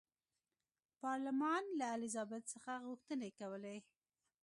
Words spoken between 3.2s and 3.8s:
کولې.